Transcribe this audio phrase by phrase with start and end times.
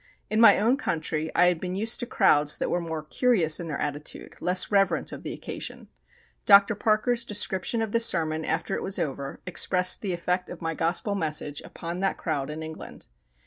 [0.31, 3.67] In my own country I had been used to crowds that were more curious in
[3.67, 5.89] their attitude, less reverent of the occasion.
[6.47, 6.73] Dr.
[6.73, 11.13] Parker's description of the sermon after it was over expressed the effect of my Gospel
[11.13, 13.05] message upon that crowd in England.